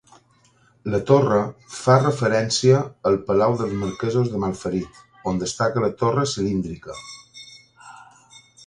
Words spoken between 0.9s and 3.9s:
La torre fa referència al palau dels